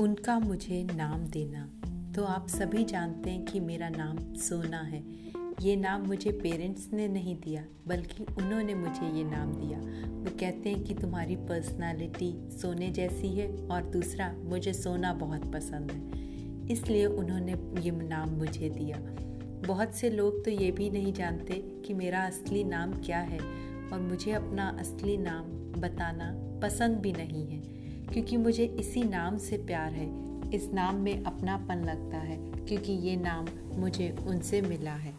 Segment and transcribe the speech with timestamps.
[0.00, 1.70] का मुझे नाम देना।
[2.12, 5.04] तो आप सभी जानते हैं कि मेरा नाम सोना है।
[5.62, 9.78] ये नाम मुझे पेरेंट्स ने नहीं दिया, बल्कि उन्होंने मुझे ये नाम दिया।
[10.08, 15.92] वो कहते हैं कि तुम्हारी पर्सनालिटी सोने जैसी है और दूसरा, मुझे सोना बहुत पसंद
[15.92, 16.10] है।
[16.72, 18.96] इसलिए उन्होंने ये नाम मुझे दिया।
[19.66, 21.54] बहुत से लोग तो ये भी नहीं जानते
[21.86, 23.38] कि मेरा असली नाम क्या है
[23.92, 25.42] और मुझे अपना असली नाम
[25.80, 27.83] बताना पसंद भी नहीं है।
[28.14, 30.06] क्योंकि मुझे इसी नाम से प्यार है,
[30.50, 33.46] इस नाम में अपनापन लगता है, क्योंकि ये नाम
[33.80, 35.12] मुझे उनसे मिला है।